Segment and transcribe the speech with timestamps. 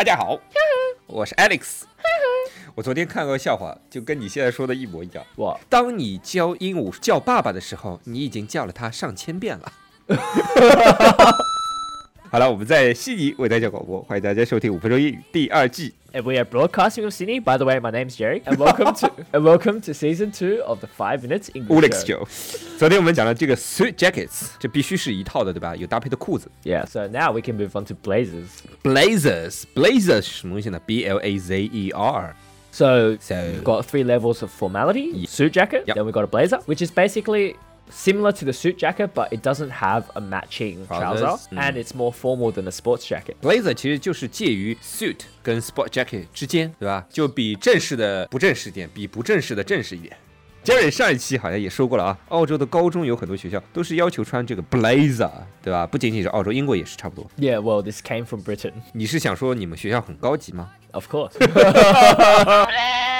[0.00, 0.40] 大家好，
[1.06, 1.82] 我是 Alex。
[2.74, 5.22] 我昨天看个笑话，就跟你现在说的一模一样。
[5.36, 9.70] 哇，当你教鹦鹉叫爸爸的时候，你已经叫了它上千遍了。
[12.29, 15.93] 好了，我们在悉尼为大家广播，欢迎大家收听五分钟英语第二季。
[16.11, 17.41] And we are broadcasting from Sydney.
[17.41, 20.79] By the way, my name's Jerry, and welcome to and welcome to season two of
[20.79, 22.05] the Five Minutes English Alex Show.
[22.05, 22.27] 九，
[22.77, 25.75] 昨天我们讲了这个 suit jackets，这必须是一套的，对吧？
[25.75, 26.49] 有搭配的裤子。
[26.63, 26.85] Yeah.
[26.85, 28.47] So now we can move on to blazers.
[28.81, 30.79] Blazers，blazers 是什么东西呢？
[30.85, 32.35] B L A Z E R。
[32.71, 35.83] So, So- we've got three levels of formality: suit jacket.
[35.85, 35.95] Yep.
[35.95, 37.55] Then we've got a blazer, which is basically
[37.89, 41.57] similar to the suit jacket, but it doesn't have a matching Trousers, trouser, mm.
[41.57, 43.35] and it's more formal than a sports jacket.
[43.41, 47.05] Blazer 其实就是介于 suit 跟 sport jacket 之间，对吧？
[47.09, 50.15] 就比正式的不正式一点，比不正式的正式一点。
[50.63, 55.29] Jerry 上一期好像也说过了啊，澳洲的高中有很多学校都是要求穿这个 blazer，
[55.61, 55.85] 对吧？
[55.85, 57.29] 不仅仅是澳洲，英国也是差不多。
[57.37, 57.61] Yeah.
[57.61, 60.71] Well, this came from Britain, 你是想说你们学校很高级吗？
[60.93, 61.33] of course.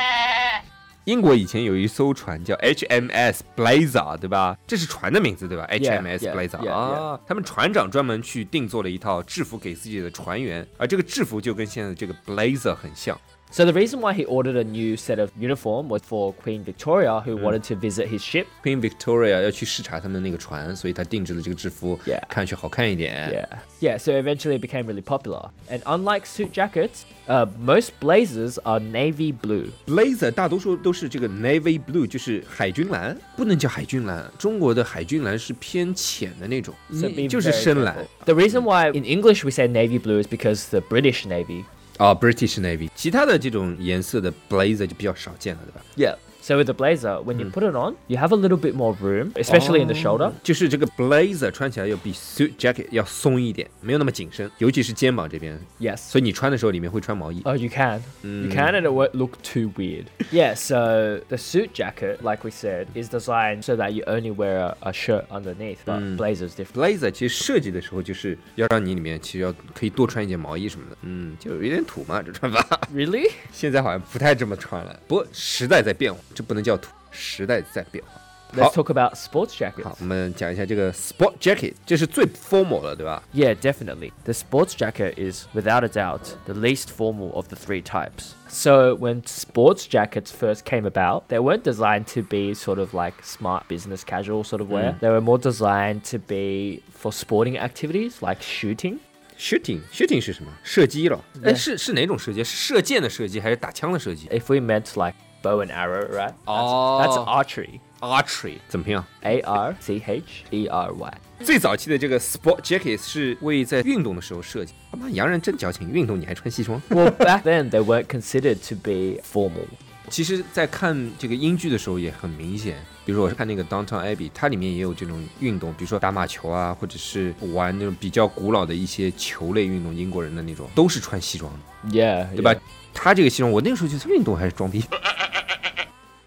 [1.10, 4.56] 英国以前有一艘船叫 HMS Blazer，对吧？
[4.64, 13.18] 这是船的名字，对吧 HMS Blazer 啊，他们船长专门去定做了一套制服给自己的船员，而这个制服就跟现在的这个 blazer 很像。
[13.51, 17.37] So the reason why he ordered a new set of uniform was for Queen Victoria, who
[17.37, 18.47] wanted to visit his ship.
[18.61, 22.19] Queen Victoria 要去视察他们的那个船，所以他定制了这个制服 Yeah.
[22.27, 23.31] 看上去好看一点。
[23.31, 23.47] Yeah.
[23.79, 25.51] Yeah, so eventually it became really popular.
[25.69, 29.67] And unlike suit jackets, uh, most blazers are navy blue.
[29.85, 34.29] Blazer 大多数都是这个 navy blue，就是海军蓝，不能叫海军蓝。
[34.37, 38.25] 中国的海军蓝是偏浅的那种， So be 就是 very 深蓝 careful.
[38.25, 41.63] The reason why in English we say navy blue is because the British Navy.
[42.00, 42.88] 啊、b r i t i s h Navy。
[42.94, 46.16] 其他的这种颜色的 blazer 就比较少见了，对吧？Yeah.
[46.41, 48.95] So with the blazer, when you put it on, you have a little bit more
[49.01, 50.31] room, especially in the shoulder.
[50.43, 55.59] 就是这个 blazer 穿起来要比 suit jacket 要松一点，没有那么紧身，尤其是肩膀这边。
[55.79, 55.97] Yes.
[55.97, 57.41] 所以你穿的时候里面会穿毛衣。
[57.45, 57.99] Oh, you can.
[58.21, 60.05] You can, and it won't look too weird.
[60.31, 64.59] yeah, so the suit jacket, like we said, is designed so that you only wear
[64.59, 66.75] a, a shirt underneath, but blazer's different.
[66.75, 72.63] blazer 其实设计的时候就是要让你里面其实要可以多穿一件毛衣什么的，嗯，就有点土嘛这穿法。
[72.93, 73.31] Really?
[73.51, 78.21] 现在好像不太这么穿了，不过时代在变化， 这不能叫土，时代在变化。
[78.55, 79.83] Let's 好 talk about sports jackets.
[79.83, 83.21] 好，我们讲一下这个 sport jacket，这是最 formal 的，对吧？
[83.33, 84.11] Yeah, definitely.
[84.23, 88.33] The sports jacket is, without a doubt, the least formal of the three types.
[88.47, 93.15] So, when sports jackets first came about, they weren't designed to be sort of like
[93.23, 94.95] smart business casual sort of wear.
[95.01, 98.99] They were more designed to be for sporting activities like shooting.
[99.37, 100.49] shooting shooting 是什么？
[100.63, 101.19] 射击了？
[101.43, 102.41] 哎， Yeah 是是哪种射击？
[102.41, 106.32] 是射箭的射击还是打枪的射击 If we meant like bow and arrow, right?
[106.44, 107.00] That's, Oh.
[107.02, 111.18] that's archery.？Archery 怎么样？A R C H E R Y.
[111.42, 114.74] 最早期的这个 sport jacket 是为在运动的时候设计。
[114.90, 119.66] 他妈洋人真矫情，运动你还穿西装？Well, back then they weren't considered to be formal.
[120.08, 132.28] 其实，在看这个英剧的时候也很明显，比如说我看那个《Downtown Abbey》，它里面也有这种运动，比如说打马球啊，或者是玩那种比较古老的一些球类运动，英国人的那种都是穿西装的，Yeah.
[132.34, 132.52] 对吧？
[132.92, 134.82] 他这个西装，我那个时候觉得运动还是装逼。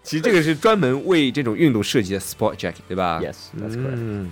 [0.03, 3.95] 其实这个是专门为这种运动设计的 sport jacket，对吧 Yes, that's correct.
[3.95, 4.31] 嗯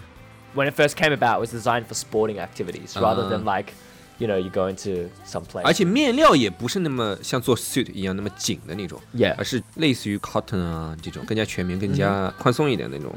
[0.56, 3.57] when it first came about, it was designed for sporting activities rather than Ah.
[3.57, 3.74] like,
[4.18, 5.63] you know, you go into some place.
[5.66, 9.36] 而且面料也不是那么像做 suit 一样那么紧的那种， Yeah.
[9.38, 13.13] 而是类似于 cotton 啊这种更加全棉、更加宽松一点的那种。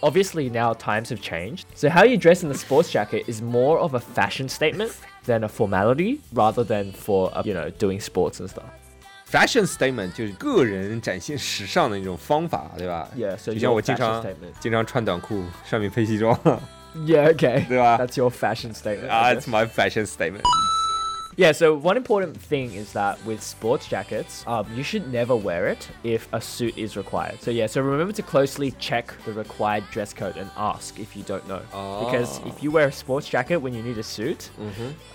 [0.00, 1.62] Obviously, now times have changed.
[1.74, 4.90] So, how you dress in the sports jacket is more of a fashion statement
[5.26, 8.64] than a formality rather than for, uh, you know, doing sports and stuff.
[9.30, 14.52] Fashion statement 就是个人展现时尚的一种方法，对吧 Yeah, so 就像 your 我经 fashion 常 statement.
[14.60, 16.38] 经常穿短裤，上面配西装。
[16.94, 17.66] Yeah, okay.
[17.66, 17.98] 对 吧？
[17.98, 19.08] That's your fashion statement.
[19.08, 19.48] Ah, I it's guess.
[19.48, 20.42] my fashion statement.
[21.36, 25.66] Yeah, so one important thing is that with sports jackets, um, you should never wear
[25.66, 27.42] it if a suit is required.
[27.42, 31.24] So yeah, so remember to closely check the required dress code and ask if you
[31.24, 31.60] don't know.
[32.04, 34.50] Because if you wear a sports jacket when you need a suit,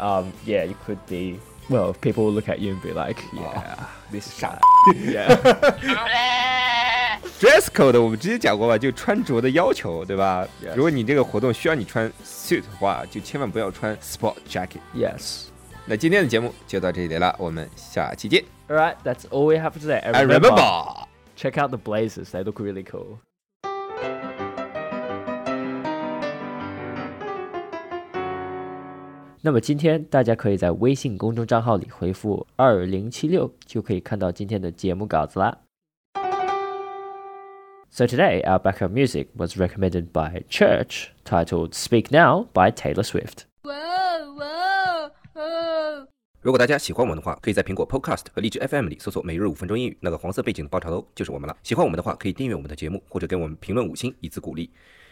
[0.01, 1.39] um, yeah, you could be.
[1.69, 4.59] Well, people will look at you and be like, yeah, this guy.
[4.95, 5.37] yeah.
[7.39, 14.79] Dress code 我们之前讲过吧，就穿着的要求，对吧 Yes 如果你这个活动需要你穿 suit 的话，就千万不要穿 sport jacket。
[14.95, 15.43] yes.
[15.85, 18.43] 那今天的节目就到这里了，我们下期见。
[18.67, 20.01] All right, that's all we have for today.
[20.03, 21.07] And And remember.
[21.35, 23.19] check out the blazers; they look really cool.
[29.46, 35.58] 那么今天大家可以在微信公众账号里回复二零七六，就可以看到今天的节目稿子啦。
[37.90, 43.42] So today, our backup music was recommended by Church, titled "Speak Now" by Taylor Swift.
[43.64, 46.06] Whoa, whoa, whoa.
[46.40, 51.54] 如果大家喜欢我们的话，可以在苹果 Podcast 和荔枝 FM 里搜索“每日五分钟英语”，那个黄色背景的爆炒头就是我们了。
[51.62, 54.70] 喜欢我们的话，可以订阅我们的节目，或者给我们评论五星以资鼓励。